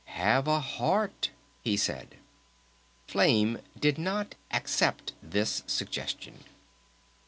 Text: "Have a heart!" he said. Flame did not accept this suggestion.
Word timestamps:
"Have 0.15 0.47
a 0.47 0.59
heart!" 0.59 1.29
he 1.63 1.77
said. 1.77 2.15
Flame 3.05 3.59
did 3.79 3.99
not 3.99 4.33
accept 4.49 5.13
this 5.21 5.61
suggestion. 5.67 6.43